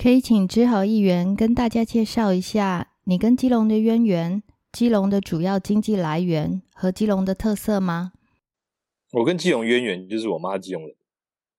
[0.00, 4.40] 可以请知豪议员跟大家介绍一下你跟基隆的渊源、
[4.70, 8.12] 基隆的主要经济来源和基隆的特色吗？
[9.10, 10.94] 我跟基隆渊源就是我妈基隆人，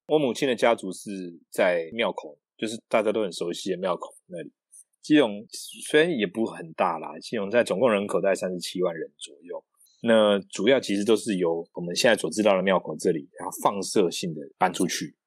[0.07, 4.53] 我母亲的家族是在庙口，就是大家都很熟悉的庙口那里。
[5.01, 5.45] 基隆
[5.89, 9.61] 虽然也不很大啦，基隆在总共人口在三十七万人左右。
[10.01, 15.17] 那主要其实都是由我们现在所知道的庙口这里，然后放射性的搬出去。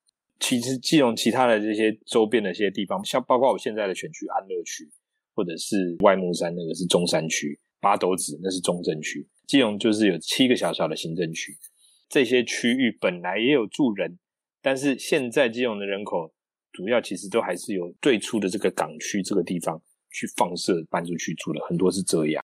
[0.42, 4.90] 其实基隆其他的这些周边的一些地方，像包括我现在的选区安乐区，
[5.36, 9.24] 或者是外木山那个是中山区，八斗子那是中正区。
[9.46, 11.56] 基隆就是有七个小小的行政区，
[12.08, 14.18] 这些区域本来也有住人，
[14.60, 16.34] 但是现在基隆的人口
[16.72, 22.44] 主要其实都还是由最初的这个港区这个地方去放射搬出去住的，很多是这样。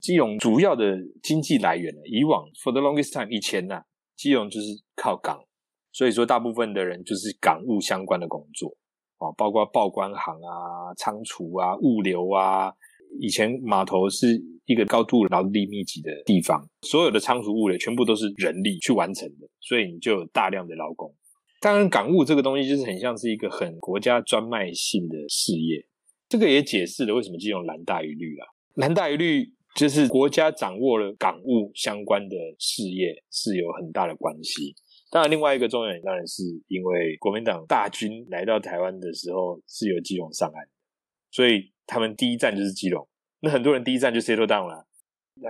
[0.00, 3.82] 基隆主要的经济来源呢，以往 for the longest time 以前呢，
[4.16, 5.44] 基隆就是靠港。
[5.92, 8.76] 所以说，大部分的人就是港务相关的工作
[9.18, 12.72] 啊，包括报关行啊、仓储啊、物流啊。
[13.20, 21.10] 以前码头是一个高度劳力密集的地方，所有的仓储物流全部都是人力去完成的，所以你就有大量的劳工。
[21.58, 25.86] 当然，港务这个东西就是很像是一个很国家专卖性的事业，
[26.28, 28.46] 这个也解释了为什么这种蓝大于绿啊。
[28.74, 34.76] 蓝大于绿就是国家掌握了港务相关的事业是有很大的关系。
[35.10, 40.68] 当然，另外一个重要原因当然是因为国民党大军来到台湾的时候是由基隆上岸，
[41.30, 43.08] 所以他们第一站就是基隆。
[43.40, 44.86] 那很多人第一站就 settle down 了，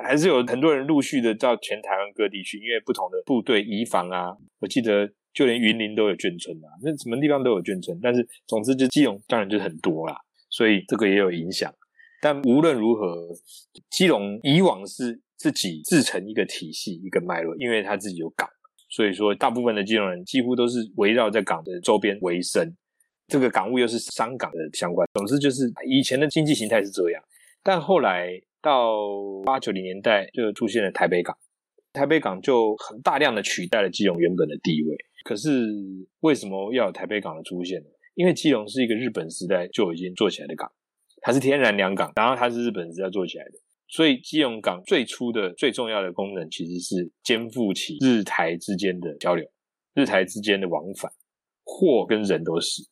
[0.05, 4.37] 还是有很多人陆续的到全台湾各地去，因为不同的部队移防啊。
[4.61, 7.99] 我记得就连云林都有眷村啊，那什么地方都有眷村。
[8.01, 10.17] 但是总之就基隆当然就很多啦，
[10.51, 11.75] 所以这个也有影响。
[12.23, 13.29] 但无论如何，
[13.91, 18.49] 基隆以往是自己自成一个体系、一个脉络，因为它自己有港。
[18.89, 22.75] 所以说，大部分的基隆人几乎都是围绕在港的周边为生。
[23.27, 25.07] 这个港务又是商港的相关。
[25.13, 27.23] 总之，就是以前的经济形态是这样。
[27.63, 28.97] 但后来到
[29.45, 31.37] 八九零年代，就出现了台北港。
[31.93, 34.97] 台北港就很大量的取代了基隆原本的地位。
[35.25, 35.51] 可是
[36.21, 37.87] 为什么要有台北港的出现呢？
[38.15, 40.71] 因为基隆是一个日本时代就已经做起来的港，
[41.21, 43.53] 它是天然良港，然后它是日本时代做起来的。
[43.91, 49.51] 所以基隆港最初的最重要的功能，其实是肩负起日台之间的交流、
[49.95, 51.11] 日台之间的往返，
[51.65, 52.83] 货跟人都是。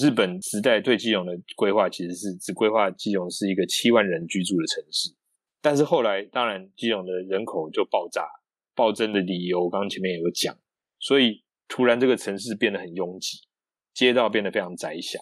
[0.00, 5.14] 日本时代对基隆的规划，其实是只规划基隆是一个七万人居住的城市。
[5.60, 8.26] 但是后来，当然基隆的人口就爆炸、
[8.74, 10.58] 暴增的理由，刚刚前面也有讲。
[10.98, 13.38] 所以突然这个城市变得很拥挤，
[13.94, 15.20] 街道变得非常窄小，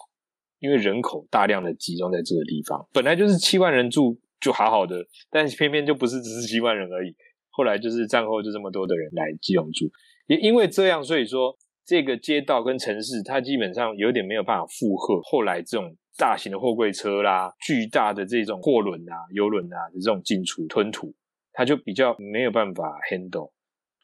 [0.61, 4.19] 因为人口大量的集中在这个地方，本来就是七万人住。
[4.41, 7.15] 就好好的，但偏偏就不是只是七万人而已。
[7.51, 9.91] 后来就是战后就这么多的人来基隆住，
[10.28, 21.12] 也因为这样，所以说这个街道跟城市，它基本上有点没有办法负荷后来这种大型的货柜车啦、巨大的这种货轮啊、游轮啊的这种进出吞吐，
[21.53, 23.53] 它就比较没有办法 handle。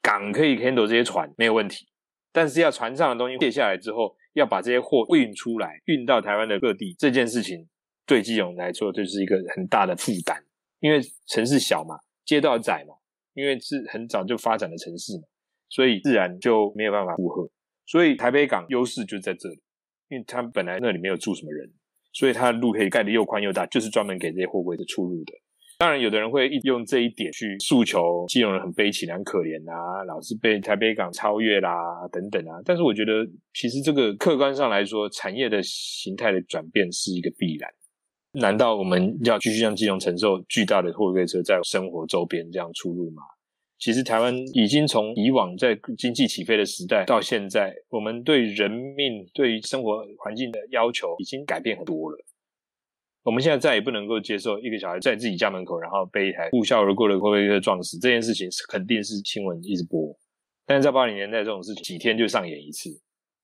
[0.03, 1.87] 港可以 handle 这些船没有问题，
[2.33, 7.69] 但是要船上的东西卸下来之后，要把这些货运出来，运到台湾的各地，这件事情。
[8.07, 10.41] 对基隆来说，就是一个很大的负担，
[10.81, 12.95] 因为城市小嘛，街道窄嘛，
[13.35, 15.25] 因为是很早就发展的城市嘛，
[15.69, 17.51] 所以自然就没有办法负荷。
[17.85, 19.61] 所以台北港优势就在这里，
[20.09, 21.73] 因为它本来那里没有住什么人，
[22.13, 25.33] 所以它的路可以盖得又宽又大，就是专门给这些货柜的出入的。
[25.79, 31.71] 当然，有的人会用这一点去诉求金融人很悲情、很可怜啊，老是被台北港超越啦
[32.11, 32.63] 等等啊。
[32.65, 33.13] 但是我觉得，
[33.53, 37.71] 其实这个客观上来说，产业的形态的转变是一个必然。
[38.39, 43.23] 难道我们要继续让基隆承受巨大的货柜车在生活周边这样出入吗？
[43.79, 52.19] 其实台湾已经从以往在经济起飞的时代到现在，我们对人命、对生活环境的要求已经改变很多了。
[53.23, 60.17] 我们现在再也不能够接受一个小孩在自己家门口，然后被一台呼啸而过的货柜车撞死这件事情，肯定是新闻一直播。
[60.65, 62.91] 但是在八零年代，这种事情几天就上演一次，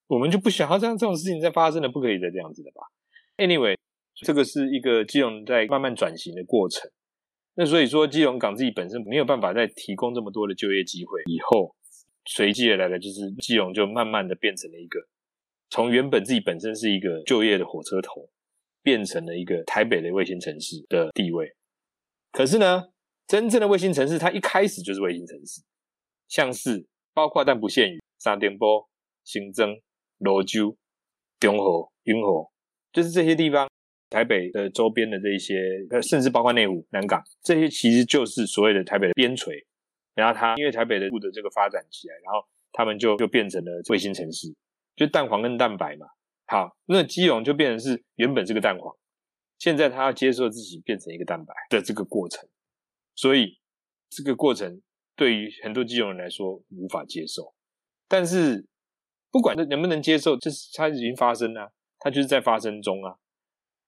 [0.06, 2.82] 我们就不想要这样这种事情再发生了，不可以再这样子的吧
[3.38, 3.76] ？Anyway。
[4.14, 6.90] 这个是一个基隆在慢慢转型的过程，
[7.54, 11.74] 那所以说基隆港自己本身没有办法再提供这么多的就业机会，以后
[12.26, 15.00] 随即而来的就是基隆就慢慢的变成了一个
[15.70, 18.28] 从原本自己本身是一个就业的火车头，
[18.82, 21.50] 变成了一个台北的卫星城市的地位。
[22.30, 22.84] 可是呢，
[23.26, 25.62] 真正的卫星城市它一开始就是卫星城市，
[26.28, 28.88] 像是包括但不限于沙甸波、
[29.24, 29.80] 新增、
[30.18, 30.76] 罗州、
[31.40, 32.50] 中和、云和，
[32.92, 33.71] 就是这些地方。
[34.12, 39.64] 台北的周边的这一些，呃，甚至包括内湖、南港，这些其实就是所谓的台北的边陲。
[40.14, 44.54] 然后它因为台北的路的这个发展起来，然后他们就就变成了卫星城市，
[44.94, 46.06] 就蛋黄跟蛋白嘛，
[46.44, 48.94] 好，那基隆就变成是原本是个蛋黄，
[49.58, 52.46] 现在他要接受自己变成一个蛋白的这个过程，
[53.14, 53.58] 所以
[54.10, 54.82] 这个过程
[55.16, 57.54] 对于很多基隆人来说无法接受。
[58.06, 58.66] 但是
[59.30, 63.16] 不管能不能接受，就是它已经发生了，它就是在发生中啊。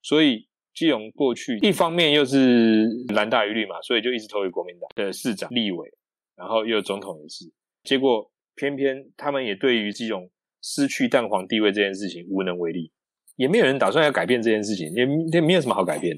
[0.05, 5.93] 所以基隆过去一方面又是蓝大于绿嘛，所以就一直投给国民党的市长、立委，
[6.37, 7.53] 然后又有总统也是，
[7.83, 10.31] 结果偏偏他们也对于基隆。
[10.67, 12.91] 失去蛋黄地位这件事情无能为力，
[13.37, 16.17] 也没有人打算要改变这件事情，也也没有什么好改变。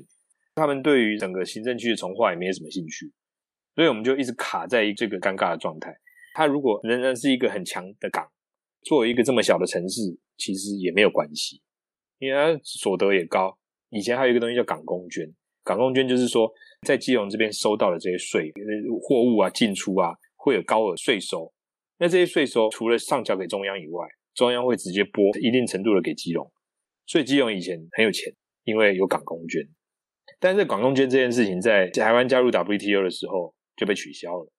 [0.55, 3.13] 他们对于整个行政区的重划也没有什么兴趣，
[3.75, 5.93] 所以我们就一直卡在这个尴尬的状态。
[6.35, 8.25] 它如果仍然是一个很强的港，
[8.83, 11.61] 作为一个这么小的城市，其实也没有关系，
[12.21, 13.59] 因为它所得也高。
[13.91, 15.27] 以前还有一个东西叫港工捐，
[15.63, 16.51] 港工捐就是说
[16.87, 18.53] 在基隆这边收到的这些税、
[19.03, 21.53] 货物啊进出啊，会有高额税收。
[21.99, 26.51] 那这些税收除了上交给中央以外，中央会直接拨一定程度的给基隆，
[27.07, 28.33] 所以基隆以前很有钱，
[28.65, 29.63] 因为有港工捐。
[30.39, 34.53] 但是港工捐这件事情，在台湾加入 WTO 的时候就被取消了，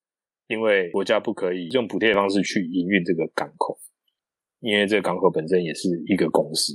[0.48, 3.78] 因为国家不可以用补贴的方式去营运这个港口，
[4.62, 6.74] 因为这个港口本身也是一个公司。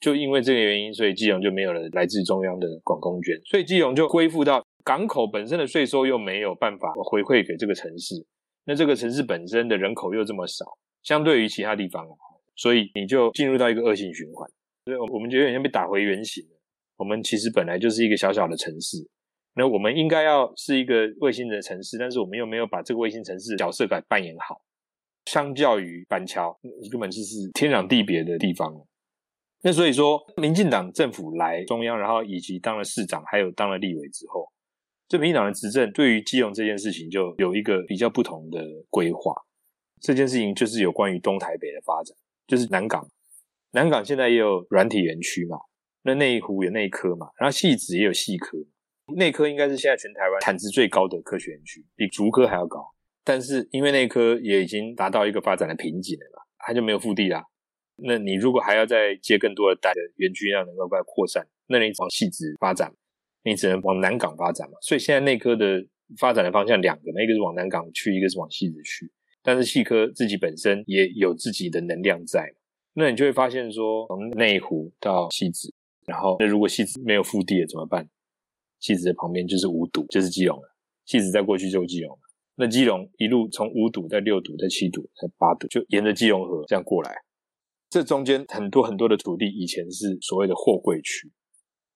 [0.00, 8.14] 就因为这个原因，所以基隆就没有了来自中央的广工捐，所以基隆就恢复到港口本身的税收又没有办法回馈给这个城市，
[8.64, 10.64] 那这个城市本身的人口又这么少，
[11.02, 12.06] 相对于其他地方。
[12.60, 14.50] 所以你就进入到一个恶性循环，
[14.84, 16.58] 所以我们觉得有点被打回原形了。
[16.96, 18.96] 我们其实本来就是一个小小的城市，
[19.54, 24.60] 那我们应该要是一个卫星的城市，但是我们又没有把这个卫星城市角色给扮演好。
[25.26, 26.58] 相较于板桥，
[26.90, 28.74] 根本就是天壤地别的地方。
[29.62, 34.48] 那所以说，民进党政府来中央，然后以及当了市长，还有当了立委之后，
[35.08, 39.34] 这民进党的执政对于基隆这件事情就有一个比较不同的规划。
[40.00, 42.16] 这件事情就是有关于东台北的发展。
[42.46, 43.06] 就是南港，
[43.72, 45.58] 南港现在也有软体园区嘛，
[46.02, 48.56] 那内湖有内科嘛，然后戏子也有戏科，
[49.16, 52.82] 内科应该是现在全台湾产值最高的科学园区，比竹科还要高。
[53.24, 57.44] 但是因为内科也已经达到一个发展的瓶颈了嘛，它就没有腹地啦。
[57.98, 62.92] 那你如果还要再接更多的大的园区，要能够再扩散，那你往细子发展，
[63.44, 64.76] 你只能往南港发展嘛。
[64.80, 65.84] 所以现在内科的
[66.18, 69.10] 发展的方向两个嘛，一个是往南港去，一个是往细子去。
[69.42, 72.54] 但是细科自己本身也有自己的能量在，
[72.94, 75.72] 那你就会发现说，从内湖到西子，
[76.06, 78.08] 然后那如果西子没有腹地了怎么办？
[78.80, 80.76] 西子的旁边就是五堵，就是基隆了。
[81.04, 82.20] 西子在过去就是基隆了，
[82.56, 87.16] 那基隆一路从五堵在六堵在七堵在八堵，就沿着基隆河这样过来。
[87.90, 91.30] 这中间很多很多的土地以前是所谓的货柜区，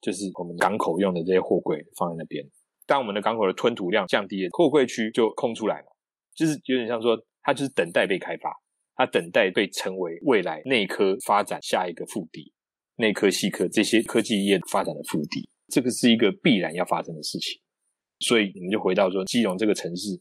[0.01, 2.45] 就是我们港口用的这些货柜放在那边。
[2.87, 5.87] 当我们的港口的吞吐量降低了，货柜区就空出来了，
[6.35, 7.19] 就是有点像说。
[7.45, 8.55] 它就是等待被开发，
[8.95, 12.53] 它等待被成为未来内科发展下一个腹地，
[12.99, 17.61] 内科、细科这些科技业发展的腹地，这个是一个必然要发生的事情。
[18.21, 20.21] 所以，我们就回到说，基隆这个城市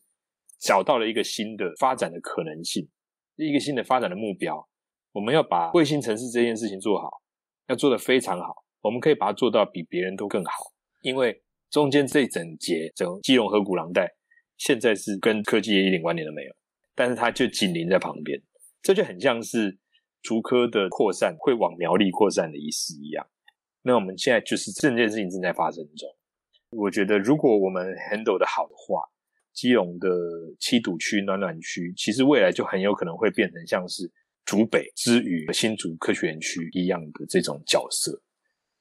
[0.59, 2.89] 找到了一个新的发展的可能性，
[3.35, 4.67] 一个新的发展的目标。
[5.13, 7.21] 我们要把卫星城市这件事情做好，
[7.67, 8.63] 要做得非常好。
[8.81, 10.51] 我们可以把它做到比别人都更好，
[11.01, 14.09] 因为中间这一整节整基隆河谷廊带，
[14.57, 16.53] 现在是跟科技业一点关联都没有。
[16.95, 18.41] 但是它就紧邻在旁边，
[18.81, 19.77] 这就很像是
[20.21, 23.27] 竹科的扩散会往苗栗扩散的意思一样。
[23.83, 26.09] 那我们现在就是这件事情正在发生中。
[26.71, 29.03] 我觉得如果我们 handle 的好的话，
[29.53, 30.07] 基隆的
[30.59, 34.11] 七堵区、暖暖区，其实未来就很有可能会变成像是
[34.45, 38.21] 竹北之于新竹科学园区一样的这种角色。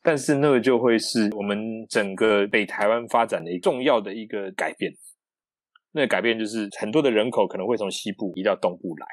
[0.03, 4.93] 但是那个就会是我们整个北台湾发展的一个重要的一个改变。
[5.93, 9.07] 那改变就是很多的人口可能会从西部移到东部来，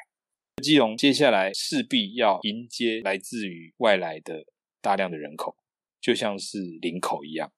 [0.61, 4.45] 基隆接下来势必要迎接来自于外来的
[4.79, 5.57] 大量的人口，
[5.99, 7.51] 就像是林口一样，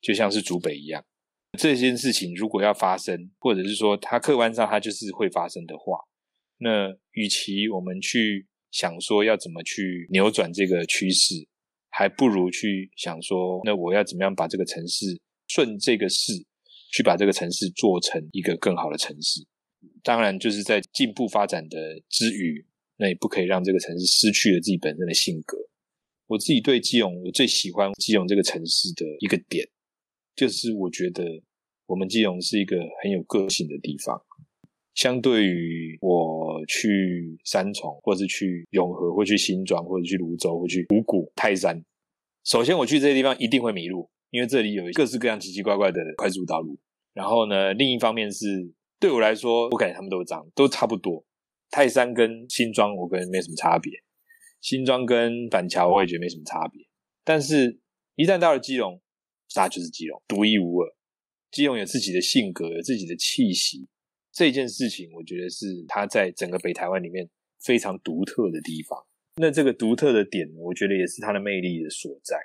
[0.00, 1.04] 就像是竹北一样。
[1.58, 5.98] 这件事情如果要发生，或者是说它客观上它就是会发生的话，
[6.58, 11.48] 那与其我们去想说要怎么去扭转这个趋势，
[11.90, 16.44] 还不如去想说，那我要怎么样把这个城市顺这个势。
[16.90, 19.46] 去把这个城市做成一个更好的城市，
[20.02, 22.64] 当然就是在进步发展的之余，
[22.96, 25.58] 那也不可以让这个城市失去了自己本身的性格。
[26.28, 29.68] 我自己对基隆，我最喜欢基隆这个城市的一个点，
[30.34, 31.42] 就是我觉得
[31.84, 34.18] 我们基隆是一个很有个性的地方。
[34.98, 41.80] 相对于我去三重，或是去永和，或去新庄，或者去泸州，或去五股、泰山，
[42.42, 44.10] 首先我去这些地方一定会迷路。
[44.30, 46.76] 因为这里有各式各样奇奇怪怪的快速道路，
[47.14, 51.24] 然后呢，另一方面是对我来说，我感觉他们都这样，都差不多。
[51.70, 53.92] 泰山跟新庄，我跟没什么差别。
[54.60, 56.84] 新庄跟板桥我也觉得没什么差别，
[57.22, 57.78] 但是
[58.16, 59.00] 一旦到了基隆，
[59.54, 60.92] 它就是基隆，独一无二。
[61.52, 63.86] 基隆有自己的性格，有自己的气息，
[64.32, 67.28] 这件事情我觉得是它在整个北台湾里面
[67.60, 68.98] 非常独特的地方。
[69.36, 72.36] 那这个独特的点，我觉得也是它的魅力的所在。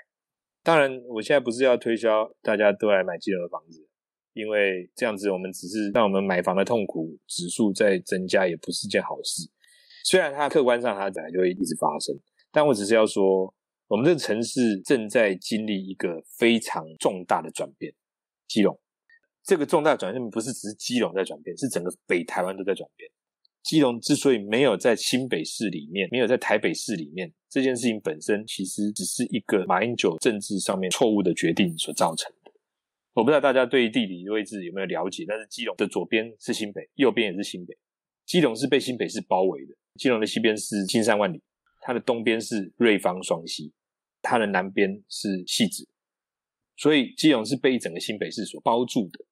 [0.64, 3.86] 当然，我现在不是要推销大家都来买基隆的房子，
[4.34, 9.50] 因为这样子我们只是让我们买房的痛苦指数在增加，也不是件好事。
[10.06, 12.16] 虽然它客观上它本来就会一直发生，
[12.52, 13.54] 但我只是要说，
[13.88, 17.94] 我们这个城市正在经历一个非常重大的转变。
[18.48, 18.80] 基隆
[19.44, 23.10] 这个重大转变不是只是基隆在转变，是整个北台湾都在转变。
[23.62, 32.52] 基隆之所以没有在新北市里面，没有在台北市里面，这件事情本身其实只是一个马英九政治上面错误的决定所造成的。
[33.14, 37.78] 我不知道大家对地理位置有没有了解，但是基隆的左边是新北，右边也是新北。
[38.26, 41.42] 基隆是被新北市包围的，基隆的西边是金山万里，
[41.82, 43.72] 它的东边是瑞芳双溪，
[44.22, 45.88] 它的南边是戏子，
[46.76, 49.26] 所以基隆是被一整个新北市所包住的。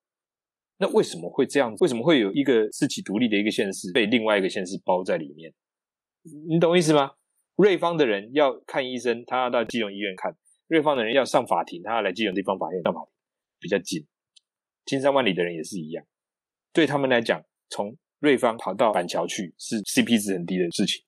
[0.81, 1.75] 那为什么会这样？
[1.79, 5.53] 为什么会有一个自己独立的一个县市被另外一个县市包在里面？
[6.49, 7.11] 你懂意思吗？
[7.55, 10.31] 瑞芳的人要看医生，他要到基隆医院看；
[10.67, 13.11] 瑞芳的人要上法庭，他要来基隆地方法院上法庭，
[13.59, 14.03] 比较近。
[14.85, 16.03] 金山万里的人也是一样，
[16.73, 21.03] 对他们来讲，从瑞芳跑到板桥去是 CP 值很低的事情。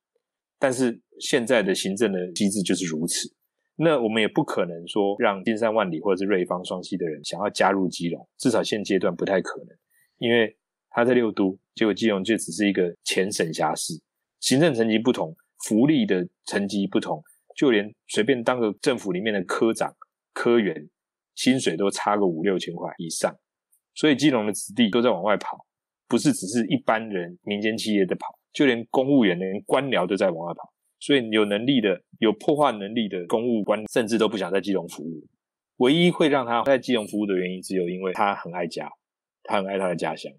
[0.59, 3.33] 但是现在的行政的机制就是如此。
[3.75, 9.75] 那我们也不可能说让金山万里或者是瑞芳双溪的人想要加入基隆，至少现阶段不太可能，
[10.19, 10.55] 因为
[10.89, 13.93] 他在六都，结果基隆就只是一个前省辖市，
[14.39, 17.23] 行政层级不同，福利的层级不同，
[17.55, 19.95] 就连随便当个政府里面的科长、
[20.33, 20.87] 科员，
[21.33, 23.35] 薪水都差个五六千块以上，
[23.95, 25.65] 所以基隆的子弟都在往外跑，
[26.07, 30.72] 不是只是一般人、民间企业的跑，就连公务员、连官僚都在往外跑。
[31.03, 35.27] 所以有能力的、有破坏能力的公务官，甚至都不想在基隆服务。
[35.77, 38.89] 唯一会让他在基隆服务的原因，只有因为他很爱家，
[39.43, 40.31] 他很爱他的家乡。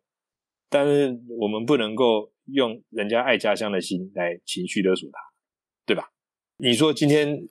[0.71, 5.19] 但是我们不能够用人家爱家乡的心来情绪勒索他，
[5.85, 6.09] 对吧？
[6.57, 7.47] 你说今天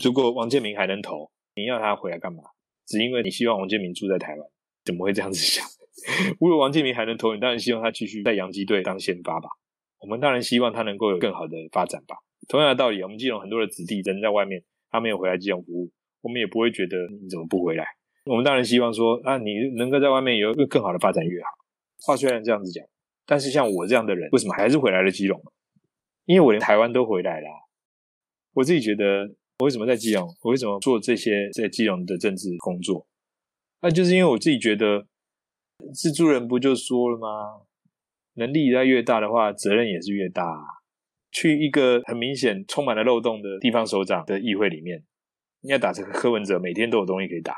[0.00, 2.44] 如果王建民还能投，你要他回来干嘛？
[2.86, 4.48] 只因为你希望王建民住在台湾？
[4.84, 5.66] 怎么会这样子想？
[6.38, 9.48] 如果王建民还能投，你当然希望他继续在洋基队当先发吧。
[9.98, 12.18] 我们当然希望他能够有更好的发展吧。
[12.48, 17.86] 同样的道理，我们基隆很多的子弟人在外面，他没有回来基隆服务，我们也不会觉得你怎么不回来。
[18.24, 21.48] 我们当然希望说啊，你能够在外面有一个更好的发展越好。
[22.04, 22.84] 话虽然这样子讲，
[23.26, 25.40] 但是像我这样的人，为什么还是回来了基隆？
[26.24, 27.46] 因为我连台湾都回来了。
[28.54, 30.28] 我自己觉得，我为什么在基隆？
[30.42, 33.06] 我为什么做这些在基隆的政治工作？
[33.80, 35.06] 那就是因为我自己觉得，
[35.94, 37.62] 蜘蛛人不就说了吗？
[38.34, 40.81] 能力越越大的话，责任也是越大。
[41.32, 45.02] 去一个很明显充满了漏洞的地方首长的议会里面，
[45.62, 47.56] 你要打这个柯文哲，每天都有东西可以打，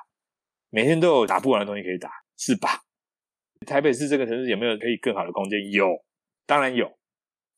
[0.71, 2.81] 每天都有打不完的东西可以打，是吧？
[3.66, 5.71] 台北市这个城市有没有可以更好的空间？
[5.71, 5.88] 有，
[6.47, 6.90] 当然有。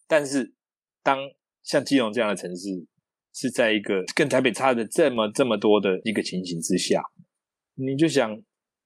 [0.08, 0.54] 但是
[1.02, 1.18] 当
[1.62, 2.86] 像基隆这样的城市
[3.34, 7.02] 是在一个跟台北差的这么这么多的一个情形之下，
[7.74, 8.40] 你就想，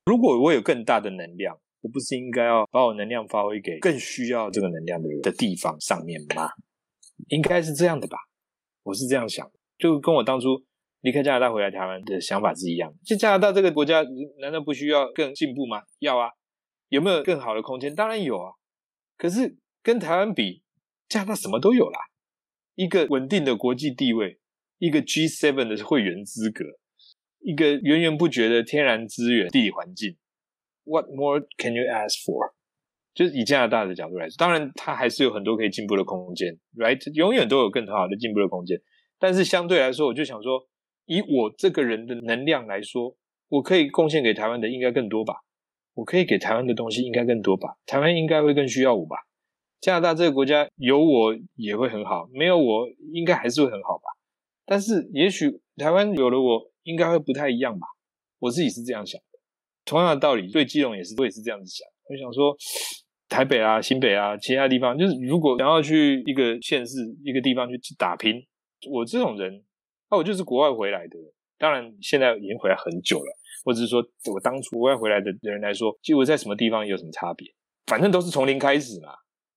[0.06, 6.48] 如果我有更大的能量，我不是应该要把我能量发挥给更需要这个能量的人的地方上面吗？
[7.30, 8.18] 应该是这样的吧，
[8.82, 10.64] 我是这样想，就跟我当初
[11.00, 12.98] 离开加拿大回来台湾的想法是一样的。
[13.04, 14.04] 就加拿大这个国家，
[14.40, 15.82] 难道不需要更进步吗？
[16.00, 16.30] 要啊，
[16.88, 17.94] 有没有更好的空间？
[17.94, 18.52] 当然有啊。
[19.16, 20.62] 可是跟台湾比，
[21.08, 22.00] 加拿大什么都有啦，
[22.74, 24.40] 一个稳定的国际地位，
[24.78, 26.64] 一个 G7 的会员资格，
[27.38, 30.16] 一个源源不绝的天然资源、地理环境。
[30.82, 32.54] What more can you ask for？
[33.14, 37.12] 就是以加拿大的角度来说，当然它还是有很多可以进步的空间，right？
[37.14, 38.80] 永远都有更好的进步的空间。
[39.18, 40.66] 但是相对来说，我就想说，
[41.06, 43.16] 以我这个人的能量来说，
[43.48, 45.34] 我可以贡献给台湾的应该更多吧？
[45.94, 47.76] 我可以给台湾的东西应该更多吧？
[47.84, 49.16] 台湾应该会更需要我吧？
[49.80, 54.04] 加拿大这个国家有我也会很好，没有我应该还是会很好吧？
[54.64, 57.86] 但是也许台湾有了我，应该会不太一样吧？
[58.38, 59.40] 我自己是这样想的。
[59.84, 61.86] 同样的道理，对基隆也是，我也是这样子想。
[62.10, 62.54] 我想说。
[63.30, 68.44] 台北啊，新北啊，其他地方，就是如果想要去一个县市、一个地方去打拼，
[68.90, 69.62] 我这种人，
[70.10, 71.16] 那我就是国外回来的。
[71.56, 73.32] 当然，现在已经回来很久了，
[73.64, 77.46] 或者是说我当初国外回来的人来说，就我在什么地方有什么差别？
[77.86, 79.12] 反正都是从零开始嘛。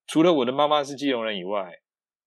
[0.06, 1.72] 除了我的妈妈是基隆人以外，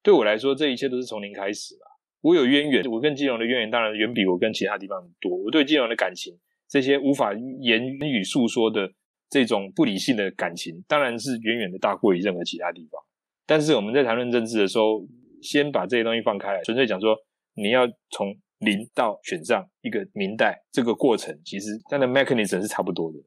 [0.03, 1.87] 对我来说，这一切都是从零开始嘛。
[2.23, 5.31] 我有渊源，我跟基隆的渊源当然远比我跟其他地方多。
[5.45, 6.37] 我对基隆的感情，
[6.69, 8.91] 这些无法言语诉说的。
[9.29, 13.01] 这种不理性的感情，当然是远远的大过于任何其他地方。
[13.47, 15.07] 但是我们在谈论政治的时候，
[15.43, 17.17] 先把这些东西放开来，纯粹讲说
[17.55, 23.19] 你要从零到选上一个明代，这个过程其实它的 mechanism 是差不多的。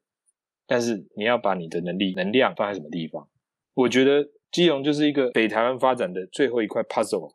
[0.66, 3.28] 但是你要把你的能力、能量放在什么地方？
[3.74, 7.34] 我觉得基隆就是一个北台湾发展的最后一块 puzzle，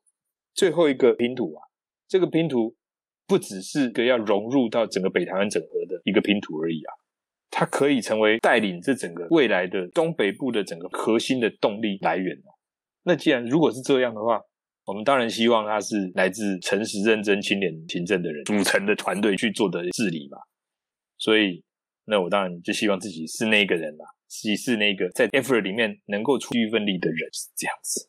[0.54, 1.64] 最后一个拼图啊。
[2.08, 2.76] 这个拼图
[3.26, 6.94] 不只是个要融入到整个北台湾整合的一个拼图而已啊，
[7.58, 12.52] 它可以成为带领这整个未来的东北部的整个核心的动力来源哦。
[13.04, 14.42] 那既然如果是这样的话，
[14.84, 20.38] 我们当然希望他是来自诚实、认真、清廉、勤政的人组成的团队去做的治理嘛。
[21.18, 21.64] 所以。
[22.08, 28.08] 那我当然就希望自己是那个人啦，自己是那个在 effort 里面能够出一份力的人，是这样子。